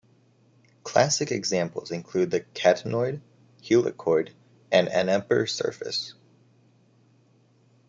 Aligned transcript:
Classic 0.83 1.31
examples 1.31 1.91
include 1.91 2.31
the 2.31 2.39
catenoid, 2.41 3.21
helicoid 3.61 4.33
and 4.71 4.87
Enneper 4.87 5.47
surface. 5.47 6.15